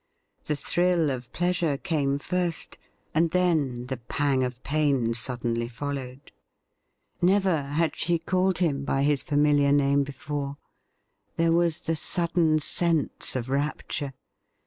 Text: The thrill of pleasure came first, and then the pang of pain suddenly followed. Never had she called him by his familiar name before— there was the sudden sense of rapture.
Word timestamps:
The 0.45 0.55
thrill 0.55 1.11
of 1.11 1.31
pleasure 1.31 1.77
came 1.77 2.17
first, 2.17 2.79
and 3.13 3.29
then 3.29 3.85
the 3.85 3.97
pang 3.97 4.43
of 4.43 4.63
pain 4.63 5.13
suddenly 5.13 5.67
followed. 5.67 6.31
Never 7.21 7.61
had 7.61 7.95
she 7.95 8.17
called 8.17 8.57
him 8.57 8.83
by 8.83 9.03
his 9.03 9.21
familiar 9.21 9.71
name 9.71 10.01
before— 10.03 10.57
there 11.37 11.51
was 11.51 11.81
the 11.81 11.95
sudden 11.95 12.57
sense 12.57 13.35
of 13.35 13.47
rapture. 13.47 14.13